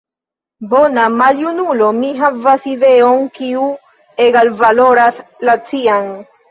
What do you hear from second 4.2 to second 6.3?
egalvaloras la cian.